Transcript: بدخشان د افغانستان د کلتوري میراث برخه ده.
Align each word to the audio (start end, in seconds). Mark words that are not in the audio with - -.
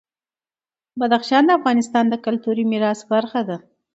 بدخشان 0.99 1.43
د 1.45 1.49
افغانستان 1.59 2.05
د 2.09 2.15
کلتوري 2.25 2.63
میراث 2.71 2.99
برخه 3.11 3.41
ده. 3.49 3.57